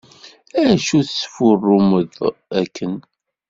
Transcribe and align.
Acu 0.71 0.97
tesfurrumeḍ 1.07 2.13
akken? 2.59 2.93